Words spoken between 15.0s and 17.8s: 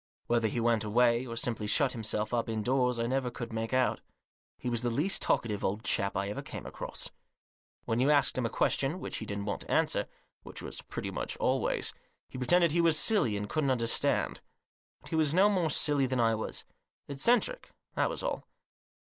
But he was no more silly than I was; eccentric,